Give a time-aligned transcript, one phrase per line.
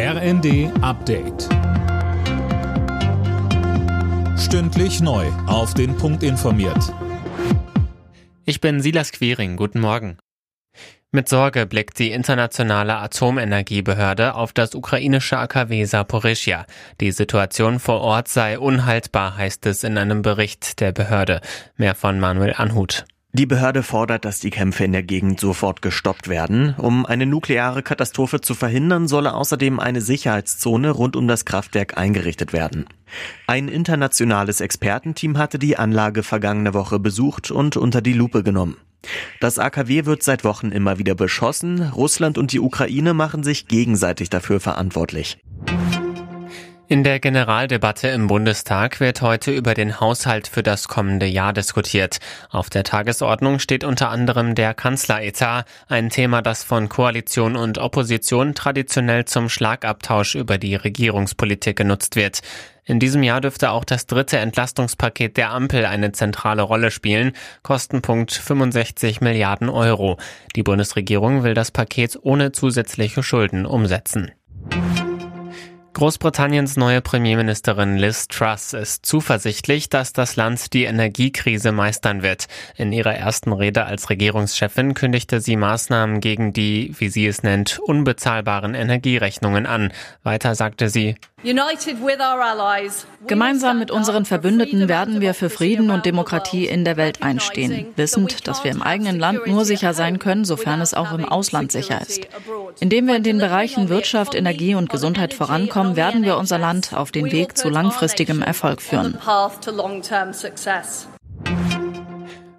[0.00, 1.48] RND Update.
[4.38, 5.26] Stündlich neu.
[5.48, 6.94] Auf den Punkt informiert.
[8.44, 9.56] Ich bin Silas Quiring.
[9.56, 10.18] Guten Morgen.
[11.10, 16.64] Mit Sorge blickt die internationale Atomenergiebehörde auf das ukrainische AKW Saporischia.
[17.00, 21.40] Die Situation vor Ort sei unhaltbar, heißt es in einem Bericht der Behörde.
[21.76, 23.04] Mehr von Manuel Anhut.
[23.34, 26.74] Die Behörde fordert, dass die Kämpfe in der Gegend sofort gestoppt werden.
[26.78, 32.54] Um eine nukleare Katastrophe zu verhindern, solle außerdem eine Sicherheitszone rund um das Kraftwerk eingerichtet
[32.54, 32.86] werden.
[33.46, 38.78] Ein internationales Expertenteam hatte die Anlage vergangene Woche besucht und unter die Lupe genommen.
[39.40, 41.82] Das AKW wird seit Wochen immer wieder beschossen.
[41.82, 45.38] Russland und die Ukraine machen sich gegenseitig dafür verantwortlich.
[46.90, 52.16] In der Generaldebatte im Bundestag wird heute über den Haushalt für das kommende Jahr diskutiert.
[52.48, 58.54] Auf der Tagesordnung steht unter anderem der Kanzleretat, ein Thema, das von Koalition und Opposition
[58.54, 62.40] traditionell zum Schlagabtausch über die Regierungspolitik genutzt wird.
[62.86, 67.32] In diesem Jahr dürfte auch das dritte Entlastungspaket der Ampel eine zentrale Rolle spielen.
[67.62, 70.16] Kostenpunkt 65 Milliarden Euro.
[70.56, 74.32] Die Bundesregierung will das Paket ohne zusätzliche Schulden umsetzen.
[75.98, 82.46] Großbritanniens neue Premierministerin Liz Truss ist zuversichtlich, dass das Land die Energiekrise meistern wird.
[82.76, 87.80] In ihrer ersten Rede als Regierungschefin kündigte sie Maßnahmen gegen die, wie sie es nennt,
[87.80, 89.92] unbezahlbaren Energierechnungen an.
[90.22, 91.16] Weiter sagte sie,
[93.26, 98.48] Gemeinsam mit unseren Verbündeten werden wir für Frieden und Demokratie in der Welt einstehen, wissend,
[98.48, 102.00] dass wir im eigenen Land nur sicher sein können, sofern es auch im Ausland sicher
[102.00, 102.26] ist.
[102.80, 107.12] Indem wir in den Bereichen Wirtschaft, Energie und Gesundheit vorankommen, werden wir unser Land auf
[107.12, 109.16] den Weg zu langfristigem Erfolg führen.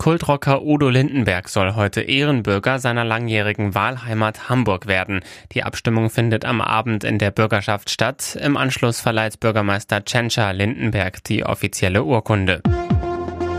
[0.00, 5.20] Kultrocker Udo Lindenberg soll heute Ehrenbürger seiner langjährigen Wahlheimat Hamburg werden.
[5.52, 8.34] Die Abstimmung findet am Abend in der Bürgerschaft statt.
[8.42, 12.62] Im Anschluss verleiht Bürgermeister Tschentscher Lindenberg die offizielle Urkunde.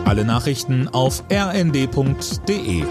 [0.05, 2.85] Alle Nachrichten auf rnd.de